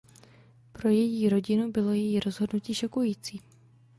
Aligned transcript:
Pro 0.73 0.89
její 0.89 1.29
rodinu 1.29 1.71
bylo 1.71 1.91
její 1.91 2.19
rozhodnutí 2.19 2.73
šokující. 2.73 3.41